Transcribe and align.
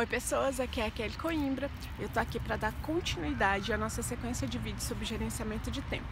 Oi 0.00 0.06
pessoas, 0.06 0.58
aqui 0.58 0.80
é 0.80 0.86
a 0.86 0.90
Kelly 0.90 1.14
Coimbra. 1.14 1.70
Eu 1.98 2.08
tô 2.08 2.20
aqui 2.20 2.40
para 2.40 2.56
dar 2.56 2.72
continuidade 2.80 3.70
à 3.70 3.76
nossa 3.76 4.02
sequência 4.02 4.48
de 4.48 4.56
vídeos 4.56 4.84
sobre 4.84 5.04
gerenciamento 5.04 5.70
de 5.70 5.82
tempo. 5.82 6.08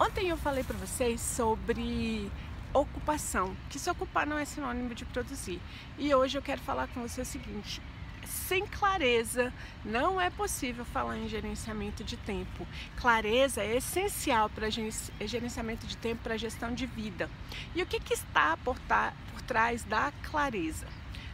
Ontem 0.00 0.30
eu 0.30 0.36
falei 0.36 0.64
para 0.64 0.76
vocês 0.76 1.20
sobre 1.20 2.28
ocupação, 2.74 3.56
que 3.68 3.78
se 3.78 3.88
ocupar 3.88 4.26
não 4.26 4.36
é 4.36 4.44
sinônimo 4.44 4.96
de 4.96 5.04
produzir. 5.04 5.60
E 5.96 6.12
hoje 6.12 6.38
eu 6.38 6.42
quero 6.42 6.60
falar 6.62 6.88
com 6.88 7.02
você 7.02 7.20
o 7.20 7.24
seguinte: 7.24 7.80
sem 8.26 8.66
clareza 8.66 9.52
não 9.84 10.20
é 10.20 10.30
possível 10.30 10.84
falar 10.84 11.18
em 11.18 11.28
gerenciamento 11.28 12.02
de 12.02 12.16
tempo. 12.16 12.66
Clareza 12.96 13.62
é 13.62 13.76
essencial 13.76 14.48
para 14.50 14.68
gerenciamento 14.70 15.86
de 15.86 15.96
tempo, 15.96 16.22
para 16.22 16.36
gestão 16.36 16.74
de 16.74 16.86
vida. 16.86 17.30
E 17.74 17.82
o 17.82 17.86
que, 17.86 18.00
que 18.00 18.14
está 18.14 18.56
por, 18.58 18.76
por 19.32 19.42
trás 19.42 19.84
da 19.84 20.12
clareza? 20.22 20.86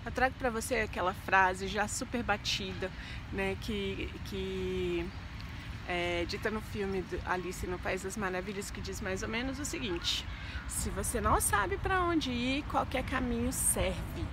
Eu 0.05 0.13
trago 0.13 0.35
para 0.39 0.51
você 0.51 0.77
aquela 0.77 1.13
frase 1.13 1.67
já 1.67 1.89
super 1.89 2.23
batida, 2.23 2.91
né, 3.33 3.57
que, 3.61 4.09
que 4.27 5.05
é, 5.89 6.25
dita 6.29 6.51
no 6.51 6.61
filme 6.61 7.05
Alice 7.25 7.67
no 7.67 7.79
País 7.79 8.03
das 8.03 8.17
Maravilhas, 8.17 8.71
que 8.71 8.81
diz 8.81 9.01
mais 9.01 9.23
ou 9.23 9.29
menos 9.29 9.59
o 9.59 9.65
seguinte: 9.65 10.25
se 10.69 10.91
você 10.91 11.21
não 11.21 11.41
sabe 11.41 11.77
para 11.77 12.03
onde 12.05 12.31
ir, 12.31 12.63
qualquer 12.65 13.05
caminho 13.05 13.53
serve. 13.53 14.25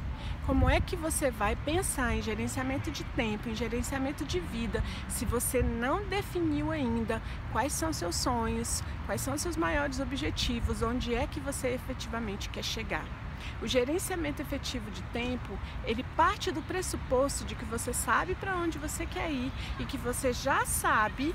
Como 0.46 0.70
é 0.70 0.82
que 0.82 0.98
você 0.98 1.32
vai 1.32 1.56
pensar 1.56 2.14
em 2.14 2.22
gerenciamento 2.22 2.92
de 2.92 3.06
tempo, 3.06 3.48
em 3.48 3.56
gerenciamento 3.56 4.26
de 4.26 4.42
vida, 4.42 4.84
se 5.08 5.24
você 5.24 5.64
não 5.64 6.04
definiu 6.04 6.70
ainda 6.70 7.22
quais 7.54 7.72
são 7.72 7.94
seus 7.94 8.18
sonhos, 8.18 8.84
quais 9.06 9.22
são 9.22 9.38
seus 9.38 9.56
maiores 9.56 10.02
objetivos, 10.02 10.82
onde 10.82 11.16
é 11.16 11.26
que 11.28 11.40
você 11.40 11.70
efetivamente 11.70 12.50
quer 12.50 12.64
chegar? 12.64 13.06
O 13.62 13.68
gerenciamento 13.68 14.42
efetivo 14.42 14.92
de 14.92 15.02
tempo, 15.04 15.58
ele 15.86 16.04
parte 16.18 16.52
do 16.52 16.62
pressuposto 16.62 17.46
de 17.46 17.56
que 17.56 17.64
você 17.64 17.94
sabe 17.94 18.36
para 18.36 18.54
onde 18.58 18.78
você 18.78 19.06
quer 19.06 19.32
ir 19.32 19.50
e 19.80 19.86
que 19.86 19.98
você 19.98 20.34
já 20.34 20.66
sabe 20.66 21.34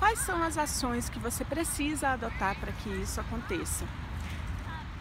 quais 0.00 0.18
são 0.18 0.42
as 0.42 0.58
ações 0.58 1.08
que 1.08 1.20
você 1.20 1.44
precisa 1.44 2.08
adotar 2.08 2.56
para 2.58 2.72
que 2.72 2.88
isso 2.88 3.20
aconteça. 3.20 3.86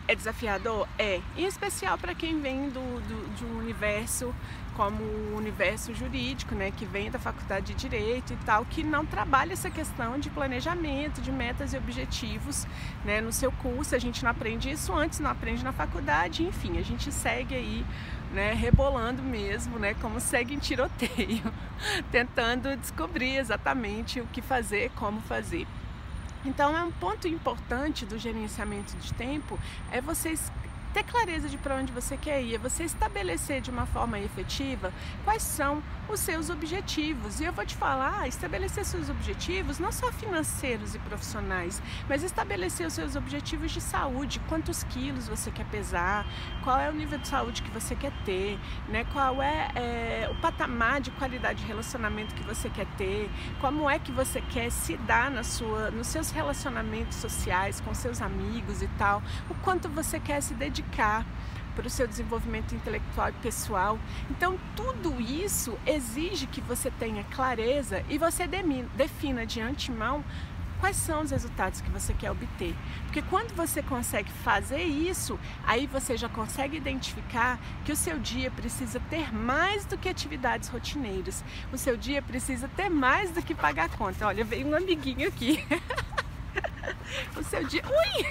É 0.10 0.16
desafiador? 0.16 0.88
É. 0.98 1.22
Em 1.38 1.46
especial 1.46 1.96
para 1.96 2.16
quem 2.16 2.42
vem 2.42 2.68
do, 2.70 2.80
do, 2.80 3.36
de 3.36 3.46
um 3.46 3.60
universo 3.60 4.34
como 4.76 5.04
o 5.04 5.36
universo 5.38 5.94
jurídico, 5.94 6.56
né, 6.56 6.72
que 6.72 6.84
vem 6.84 7.12
da 7.12 7.20
faculdade 7.20 7.76
de 7.76 7.76
direito 7.76 8.34
e 8.34 8.36
tal, 8.38 8.66
que 8.66 8.84
não 8.84 9.06
trabalha 9.06 9.54
essa 9.54 9.70
questão 9.70 10.18
de 10.18 10.32
planejamento, 10.32 11.22
de 11.22 11.32
metas 11.32 11.74
e 11.74 11.78
objetivos, 11.78 12.66
né, 13.06 13.22
no 13.22 13.32
seu 13.32 13.52
curso. 13.52 13.94
A 13.94 14.00
gente 14.00 14.24
não 14.24 14.32
aprende 14.32 14.72
isso 14.72 14.92
antes, 14.96 15.20
não 15.20 15.30
aprende 15.30 15.64
na 15.64 15.72
faculdade, 15.72 16.42
enfim, 16.44 16.80
a 16.80 16.82
gente 16.82 17.12
segue 17.12 17.54
aí, 17.54 17.86
né, 18.34 18.54
rebolando 18.54 19.22
mesmo, 19.22 19.78
né, 19.78 19.94
como 20.02 20.20
segue 20.20 20.56
em 20.56 20.60
tiroteio, 20.60 21.54
tentando 22.10 22.76
descobrir 22.78 23.38
exatamente 23.38 24.20
o 24.20 24.26
que 24.26 24.42
fazer, 24.42 24.90
como 24.96 25.22
fazer. 25.22 25.68
Então, 26.46 26.78
é 26.78 26.84
um 26.84 26.92
ponto 26.92 27.28
importante 27.28 28.06
do 28.06 28.18
gerenciamento 28.18 28.96
de 28.98 29.14
tempo 29.14 29.60
é 29.92 30.00
vocês 30.00 30.52
ter 30.94 31.04
clareza 31.04 31.48
de 31.48 31.58
para 31.58 31.76
onde 31.76 31.92
você 31.92 32.18
quer 32.18 32.42
ir, 32.42 32.56
é 32.56 32.58
você 32.58 32.84
estabelecer 32.84 33.62
de 33.62 33.70
uma 33.70 33.86
forma 33.86 34.20
efetiva 34.20 34.92
quais 35.24 35.44
são 35.44 35.84
os 36.08 36.20
seus 36.20 36.50
objetivos. 36.50 37.40
E 37.40 37.46
eu 37.46 37.54
vou 37.54 37.66
te 37.66 37.76
falar, 37.76 38.28
estabelecer 38.28 38.84
seus 38.86 39.10
objetivos 39.10 39.78
não 39.78 39.92
só 39.92 40.12
financeiros 40.12 40.96
e 40.96 41.00
profissionais, 41.00 41.82
mas 42.08 42.24
estabelecer 42.24 42.88
os 42.88 42.94
seus 42.94 43.16
objetivos 43.16 43.72
de 43.72 43.82
saúde, 43.82 44.42
quantos 44.48 44.84
quilos 44.84 45.28
você 45.28 45.52
quer 45.52 45.66
pesar, 45.66 46.26
qual 46.64 46.80
é 46.80 46.90
o 46.90 46.94
nível 46.94 47.20
de 47.20 47.28
saúde 47.28 47.62
que 47.62 47.70
você 47.70 47.96
quer 47.96 48.12
ter, 48.26 48.60
né? 48.88 49.06
qual 49.14 49.42
é, 49.42 49.72
é 49.76 50.30
o 50.32 50.36
patamar 50.42 51.02
de 51.02 51.12
qualidade 51.12 51.60
de 51.60 51.68
relacionamento 51.68 52.34
que 52.34 52.44
você 52.44 52.70
quer 52.70 52.88
ter, 52.98 53.30
como 53.60 53.88
é 53.90 54.00
que 54.00 54.12
você 54.12 54.42
quer 54.42 54.72
se 54.72 54.98
dar 54.98 55.30
na 55.30 55.44
sua, 55.44 55.92
nos 55.92 56.08
seus 56.08 56.32
relacionamentos 56.32 57.18
sociais, 57.18 57.80
com 57.80 57.94
seus 57.94 58.22
amigos 58.22 58.82
e 58.82 58.88
tal, 58.98 59.22
o 59.50 59.56
quanto 59.56 59.88
você 59.88 60.20
quer 60.20 60.42
se 60.42 60.54
dedicar 60.56 60.79
dedicar 60.80 61.26
para 61.76 61.88
o 61.88 61.90
seu 61.90 62.08
desenvolvimento 62.08 62.74
intelectual 62.74 63.30
e 63.30 63.34
pessoal. 63.34 64.00
Então, 64.30 64.58
tudo 64.76 65.20
isso 65.22 65.78
exige 65.86 66.48
que 66.48 66.62
você 66.62 66.92
tenha 66.92 67.24
clareza 67.24 68.04
e 68.10 68.18
você 68.18 68.48
defina 68.96 69.46
de 69.46 69.62
antemão 69.62 70.24
quais 70.80 70.96
são 70.96 71.22
os 71.22 71.32
resultados 71.32 71.82
que 71.82 71.90
você 71.90 72.14
quer 72.14 72.32
obter. 72.32 72.74
Porque 73.04 73.22
quando 73.22 73.54
você 73.54 73.84
consegue 73.84 74.32
fazer 74.32 74.82
isso, 74.82 75.38
aí 75.66 75.88
você 75.88 76.18
já 76.18 76.30
consegue 76.30 76.78
identificar 76.78 77.60
que 77.84 77.92
o 77.92 77.96
seu 77.96 78.18
dia 78.18 78.50
precisa 78.50 79.00
ter 79.10 79.34
mais 79.34 79.86
do 79.86 79.98
que 79.98 80.08
atividades 80.08 80.70
rotineiras. 80.70 81.44
O 81.72 81.78
seu 81.78 81.98
dia 81.98 82.22
precisa 82.22 82.70
ter 82.76 82.90
mais 82.90 83.32
do 83.32 83.42
que 83.42 83.54
pagar 83.54 83.90
conta. 83.90 84.26
Olha, 84.26 84.44
veio 84.44 84.68
um 84.68 84.76
amiguinho 84.76 85.28
aqui. 85.28 85.64
o 87.36 87.44
seu 87.44 87.64
dia. 87.66 87.84
Ui! 87.86 88.26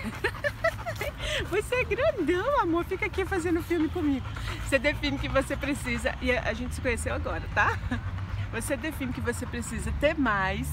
Você 1.50 1.74
é 1.76 1.84
grandão, 1.84 2.60
amor. 2.60 2.84
Fica 2.84 3.06
aqui 3.06 3.24
fazendo 3.24 3.62
filme 3.62 3.88
comigo. 3.88 4.26
Você 4.64 4.78
define 4.78 5.18
que 5.18 5.28
você 5.28 5.56
precisa. 5.56 6.14
E 6.20 6.32
a 6.32 6.52
gente 6.52 6.74
se 6.74 6.80
conheceu 6.80 7.14
agora, 7.14 7.42
tá? 7.54 7.78
Você 8.52 8.78
define 8.78 9.12
que 9.12 9.20
você 9.20 9.44
precisa 9.44 9.92
ter 10.00 10.16
mais 10.16 10.66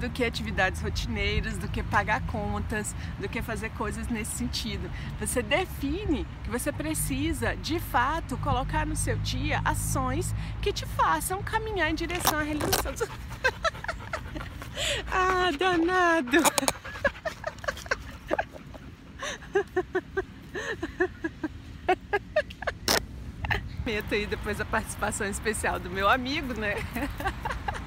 do 0.00 0.10
que 0.10 0.24
atividades 0.24 0.82
rotineiras, 0.82 1.56
do 1.58 1.68
que 1.68 1.80
pagar 1.80 2.20
contas, 2.22 2.92
do 3.20 3.28
que 3.28 3.40
fazer 3.40 3.70
coisas 3.70 4.08
nesse 4.08 4.32
sentido. 4.32 4.90
Você 5.20 5.40
define 5.40 6.26
que 6.42 6.50
você 6.50 6.72
precisa, 6.72 7.54
de 7.54 7.78
fato, 7.78 8.36
colocar 8.38 8.84
no 8.84 8.96
seu 8.96 9.16
dia 9.18 9.60
ações 9.64 10.34
que 10.60 10.72
te 10.72 10.84
façam 10.86 11.40
caminhar 11.40 11.88
em 11.90 11.94
direção 11.94 12.40
à 12.40 12.42
realização. 12.42 13.06
ah, 15.12 15.50
danado! 15.56 16.89
Meto 23.90 24.14
aí 24.14 24.24
depois 24.24 24.60
a 24.60 24.64
participação 24.64 25.26
especial 25.26 25.80
do 25.80 25.90
meu 25.90 26.08
amigo, 26.08 26.54
né? 26.54 26.76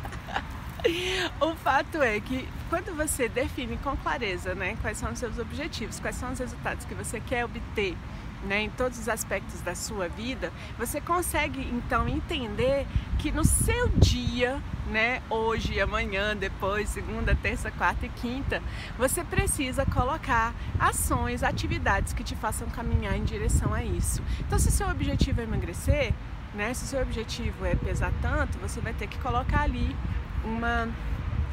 o 1.39 1.55
fato 1.55 2.01
é 2.01 2.19
que 2.19 2.45
quando 2.69 2.93
você 2.93 3.29
define 3.29 3.77
com 3.77 3.95
clareza, 3.95 4.53
né, 4.53 4.75
quais 4.81 4.97
são 4.97 5.13
os 5.13 5.17
seus 5.17 5.39
objetivos, 5.39 6.01
quais 6.01 6.17
são 6.17 6.33
os 6.33 6.39
resultados 6.39 6.83
que 6.83 6.93
você 6.93 7.21
quer 7.21 7.45
obter, 7.45 7.95
né, 8.43 8.63
em 8.63 8.69
todos 8.69 8.99
os 8.99 9.07
aspectos 9.07 9.61
da 9.61 9.75
sua 9.75 10.09
vida, 10.09 10.51
você 10.77 10.99
consegue 10.99 11.61
então 11.71 12.05
entender 12.05 12.85
que 13.17 13.31
no 13.31 13.45
seu 13.45 13.87
dia, 13.87 14.61
né, 14.87 15.21
hoje, 15.29 15.79
amanhã, 15.79 16.35
depois, 16.35 16.89
segunda, 16.89 17.35
terça, 17.35 17.71
quarta 17.71 18.05
e 18.05 18.09
quinta, 18.09 18.61
você 18.97 19.23
precisa 19.23 19.85
colocar 19.85 20.53
ações, 20.79 21.43
atividades 21.43 22.13
que 22.13 22.23
te 22.23 22.35
façam 22.35 22.67
caminhar 22.69 23.17
em 23.17 23.23
direção 23.23 23.73
a 23.73 23.83
isso. 23.83 24.21
Então, 24.39 24.59
se 24.59 24.71
seu 24.71 24.89
objetivo 24.89 25.41
é 25.41 25.43
emagrecer, 25.43 26.13
né, 26.53 26.73
se 26.73 26.85
seu 26.85 27.01
objetivo 27.01 27.65
é 27.65 27.75
pesar 27.75 28.11
tanto, 28.21 28.57
você 28.59 28.79
vai 28.79 28.93
ter 28.93 29.07
que 29.07 29.17
colocar 29.19 29.61
ali 29.61 29.95
uma 30.43 30.89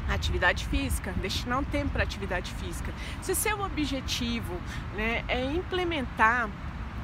atividade 0.09 0.65
física, 0.67 1.13
destinar 1.21 1.59
um 1.59 1.63
tempo 1.63 1.91
para 1.91 2.03
atividade 2.03 2.51
física. 2.53 2.91
Se 3.21 3.33
seu 3.33 3.61
objetivo 3.61 4.59
né, 4.95 5.23
é 5.27 5.43
implementar 5.45 6.49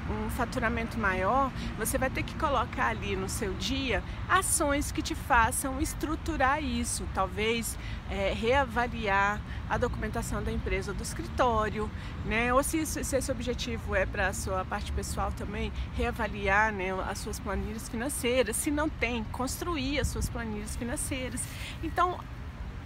um 0.09 0.29
faturamento 0.29 0.97
maior, 0.97 1.51
você 1.77 1.97
vai 1.97 2.09
ter 2.09 2.23
que 2.23 2.35
colocar 2.35 2.87
ali 2.87 3.15
no 3.15 3.27
seu 3.27 3.53
dia 3.53 4.03
ações 4.29 4.91
que 4.91 5.01
te 5.01 5.15
façam 5.15 5.81
estruturar 5.81 6.63
isso. 6.63 7.07
Talvez 7.13 7.77
é, 8.09 8.33
reavaliar 8.33 9.41
a 9.69 9.77
documentação 9.77 10.41
da 10.41 10.51
empresa 10.51 10.93
do 10.93 11.03
escritório, 11.03 11.89
né? 12.25 12.53
Ou 12.53 12.63
se, 12.63 12.85
se 12.85 13.15
esse 13.15 13.31
objetivo 13.31 13.95
é 13.95 14.05
para 14.05 14.27
a 14.27 14.33
sua 14.33 14.63
parte 14.63 14.91
pessoal 14.91 15.31
também, 15.31 15.71
reavaliar 15.95 16.71
né, 16.71 16.91
as 17.09 17.19
suas 17.19 17.39
planilhas 17.39 17.89
financeiras. 17.89 18.55
Se 18.55 18.71
não 18.71 18.89
tem, 18.89 19.23
construir 19.25 19.99
as 19.99 20.07
suas 20.07 20.29
planilhas 20.29 20.75
financeiras. 20.75 21.43
Então, 21.83 22.19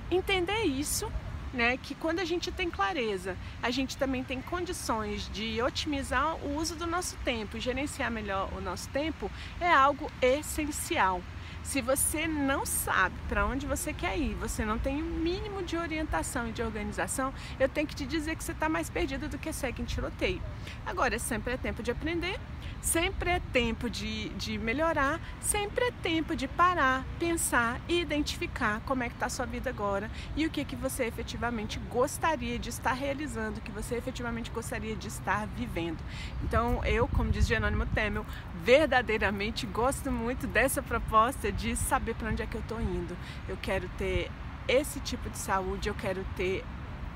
entender 0.09 0.63
isso 0.63 1.11
né, 1.53 1.77
que 1.77 1.93
quando 1.95 2.19
a 2.19 2.25
gente 2.25 2.51
tem 2.51 2.69
clareza, 2.69 3.35
a 3.61 3.69
gente 3.69 3.97
também 3.97 4.23
tem 4.23 4.41
condições 4.41 5.29
de 5.29 5.61
otimizar 5.61 6.35
o 6.37 6.57
uso 6.57 6.75
do 6.75 6.87
nosso 6.87 7.15
tempo, 7.17 7.59
gerenciar 7.59 8.09
melhor 8.09 8.49
o 8.57 8.61
nosso 8.61 8.89
tempo, 8.89 9.29
é 9.59 9.71
algo 9.71 10.09
essencial. 10.21 11.21
Se 11.63 11.81
você 11.81 12.27
não 12.27 12.65
sabe 12.65 13.15
para 13.29 13.45
onde 13.45 13.65
você 13.65 13.93
quer 13.93 14.17
ir, 14.17 14.33
você 14.35 14.65
não 14.65 14.77
tem 14.77 15.01
o 15.01 15.05
um 15.05 15.09
mínimo 15.09 15.63
de 15.63 15.77
orientação 15.77 16.49
e 16.49 16.51
de 16.51 16.61
organização, 16.61 17.33
eu 17.59 17.69
tenho 17.69 17.87
que 17.87 17.95
te 17.95 18.05
dizer 18.05 18.35
que 18.35 18.43
você 18.43 18.51
está 18.51 18.67
mais 18.67 18.89
perdido 18.89 19.29
do 19.29 19.37
que 19.37 19.53
segue 19.53 19.81
em 19.81 19.85
tiroteio. 19.85 20.41
Agora, 20.85 21.17
sempre 21.19 21.53
é 21.53 21.57
tempo 21.57 21.81
de 21.83 21.91
aprender, 21.91 22.39
sempre 22.81 23.29
é 23.29 23.39
tempo 23.53 23.89
de, 23.89 24.29
de 24.29 24.57
melhorar, 24.57 25.19
sempre 25.39 25.85
é 25.85 25.91
tempo 25.91 26.35
de 26.35 26.47
parar, 26.47 27.05
pensar 27.19 27.79
e 27.87 28.01
identificar 28.01 28.81
como 28.85 29.03
é 29.03 29.07
que 29.07 29.15
está 29.15 29.27
a 29.27 29.29
sua 29.29 29.45
vida 29.45 29.69
agora 29.69 30.09
e 30.35 30.45
o 30.45 30.49
que, 30.49 30.65
que 30.65 30.75
você 30.75 31.05
efetivamente 31.05 31.79
gostaria 31.89 32.57
de 32.57 32.69
estar 32.69 32.93
realizando, 32.93 33.59
o 33.59 33.61
que 33.61 33.71
você 33.71 33.95
efetivamente 33.95 34.49
gostaria 34.49 34.95
de 34.95 35.07
estar 35.07 35.47
vivendo. 35.55 35.99
Então, 36.43 36.83
eu, 36.83 37.07
como 37.07 37.29
diz 37.29 37.47
Jerônimo 37.47 37.85
Temel, 37.85 38.25
verdadeiramente 38.63 39.65
gosto 39.67 40.11
muito 40.11 40.47
dessa 40.47 40.81
proposta 40.81 41.50
de 41.51 41.75
saber 41.75 42.15
para 42.15 42.29
onde 42.29 42.41
é 42.41 42.45
que 42.45 42.55
eu 42.55 42.61
estou 42.61 42.81
indo. 42.81 43.17
Eu 43.47 43.57
quero 43.61 43.89
ter 43.97 44.31
esse 44.67 44.99
tipo 44.99 45.29
de 45.29 45.37
saúde, 45.37 45.89
eu 45.89 45.95
quero 45.95 46.25
ter 46.35 46.63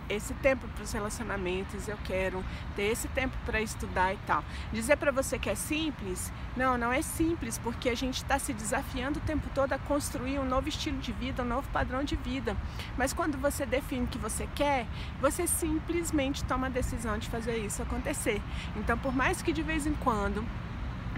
esse 0.10 0.34
tempo 0.36 0.68
para 0.68 0.84
os 0.84 0.92
relacionamentos, 0.92 1.88
eu 1.88 1.98
quero 2.04 2.44
ter 2.76 2.84
esse 2.84 3.08
tempo 3.10 3.36
para 3.46 3.62
estudar 3.62 4.14
e 4.14 4.18
tal. 4.26 4.44
Dizer 4.72 4.98
para 4.98 5.12
você 5.12 5.40
que 5.40 5.50
é 5.50 5.56
simples, 5.56 6.32
não, 6.56 6.78
não 6.78 6.92
é 6.92 7.02
simples, 7.02 7.58
porque 7.58 7.90
a 7.90 7.96
gente 7.96 8.18
está 8.18 8.38
se 8.38 8.54
desafiando 8.54 9.20
o 9.20 9.22
tempo 9.22 9.50
todo 9.54 9.74
a 9.74 9.80
construir 9.80 10.40
um 10.40 10.46
novo 10.46 10.70
estilo 10.70 10.98
de 11.00 11.12
vida, 11.12 11.44
um 11.44 11.48
novo 11.48 11.68
padrão 11.70 12.04
de 12.04 12.16
vida. 12.16 12.56
Mas 12.98 13.14
quando 13.14 13.38
você 13.38 13.66
define 13.66 14.06
o 14.06 14.08
que 14.08 14.18
você 14.18 14.48
quer, 14.56 14.86
você 15.20 15.48
simplesmente 15.48 16.44
toma 16.44 16.68
a 16.68 16.70
decisão 16.70 17.18
de 17.18 17.30
fazer 17.30 17.58
isso 17.58 17.82
acontecer. 17.82 18.42
Então, 18.76 18.98
por 18.98 19.14
mais 19.14 19.42
que 19.42 19.52
de 19.52 19.64
vez 19.64 19.88
em 19.88 19.94
quando 19.96 20.46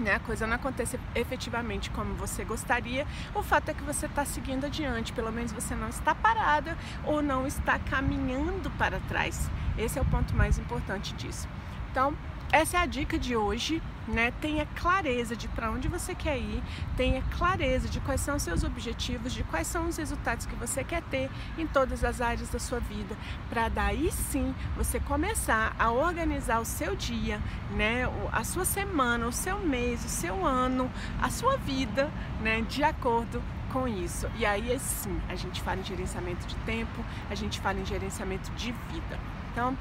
né, 0.02 0.16
a 0.16 0.20
coisa 0.20 0.46
não 0.48 0.56
aconteça 0.56 1.00
efetivamente 1.16 1.90
como 1.90 2.14
você 2.16 2.44
gostaria, 2.44 3.06
o 3.34 3.44
fato 3.44 3.70
é 3.70 3.74
que 3.74 3.84
você 3.84 4.06
está 4.06 4.26
seguindo 4.26 4.66
adiante, 4.66 5.14
pelo 5.14 5.32
menos 5.32 5.52
você 5.52 5.76
não 5.76 5.90
está 5.90 6.14
parada 6.14 6.78
ou 7.04 7.22
não 7.22 7.48
está 7.48 7.80
caminhando 7.80 8.70
para 8.72 9.00
trás. 9.02 9.50
Esse 9.78 10.00
é 10.00 10.02
o 10.02 10.06
ponto 10.06 10.36
mais 10.36 10.58
importante 10.58 11.14
disso. 11.14 11.48
Então, 11.92 12.16
essa 12.52 12.78
é 12.78 12.80
a 12.82 12.86
dica 12.86 13.20
de 13.20 13.36
hoje, 13.36 13.82
né? 14.08 14.32
Tenha 14.40 14.66
clareza 14.66 15.36
de 15.36 15.48
para 15.50 15.70
onde 15.70 15.88
você 15.88 16.16
quer 16.16 16.38
ir, 16.38 16.64
tenha 16.96 17.22
clareza 17.38 17.90
de 17.90 18.00
quais 18.00 18.22
são 18.22 18.38
os 18.38 18.44
seus 18.44 18.64
objetivos, 18.64 19.34
de 19.34 19.44
quais 19.44 19.68
são 19.68 19.88
os 19.88 19.98
resultados 19.98 20.46
que 20.46 20.56
você 20.56 20.84
quer 20.84 21.02
ter 21.04 21.30
em 21.58 21.68
todas 21.68 22.04
as 22.04 22.22
áreas 22.22 22.50
da 22.50 22.60
sua 22.60 22.80
vida, 22.80 23.18
para 23.50 23.68
daí 23.68 24.10
sim 24.12 24.56
você 24.78 25.00
começar 25.00 25.76
a 25.78 25.92
organizar 25.92 26.62
o 26.62 26.66
seu 26.66 26.96
dia, 26.96 27.42
né? 27.76 28.04
A 28.32 28.44
sua 28.44 28.64
semana, 28.64 29.28
o 29.28 29.32
seu 29.34 29.60
mês, 29.60 30.06
o 30.06 30.10
seu 30.10 30.46
ano, 30.46 30.90
a 31.22 31.30
sua 31.30 31.58
vida, 31.58 32.10
né? 32.42 32.62
De 32.62 32.84
acordo 32.84 33.44
com 33.74 33.88
isso. 33.88 34.30
E 34.38 34.46
aí 34.46 34.80
sim, 34.80 35.20
a 35.28 35.36
gente 35.36 35.62
fala 35.62 35.82
em 35.82 35.84
gerenciamento 35.84 36.48
de 36.48 36.56
tempo, 36.58 37.04
a 37.30 37.36
gente 37.36 37.60
fala 37.60 37.80
em 37.80 37.86
gerenciamento 37.86 38.50
de 38.52 38.72
vida. 38.72 39.20
Então, 39.52 39.78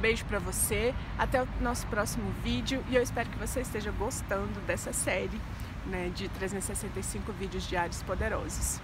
Beijo 0.00 0.24
para 0.24 0.38
você, 0.38 0.94
até 1.18 1.42
o 1.42 1.48
nosso 1.60 1.86
próximo 1.88 2.32
vídeo 2.42 2.82
e 2.88 2.96
eu 2.96 3.02
espero 3.02 3.28
que 3.28 3.38
você 3.38 3.60
esteja 3.60 3.90
gostando 3.90 4.58
dessa 4.60 4.94
série 4.94 5.38
né, 5.84 6.10
de 6.14 6.26
365 6.30 7.30
vídeos 7.32 7.68
diários 7.68 8.02
poderosos. 8.02 8.80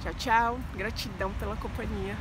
Tchau, 0.00 0.14
tchau, 0.14 0.60
gratidão 0.76 1.32
pela 1.40 1.56
companhia. 1.56 2.16